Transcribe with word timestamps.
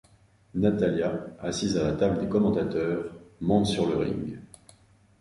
Natalya, 0.55 1.27
assise 1.43 1.77
à 1.77 1.83
la 1.83 1.91
table 1.93 2.21
des 2.21 2.27
commentateurs, 2.27 3.11
monte 3.39 3.67
sur 3.67 3.87
le 3.87 3.97
ring. 3.97 4.39